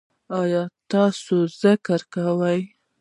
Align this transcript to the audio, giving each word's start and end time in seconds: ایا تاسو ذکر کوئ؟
ایا 0.39 0.63
تاسو 0.91 1.35
ذکر 1.61 1.99
کوئ؟ 2.13 2.61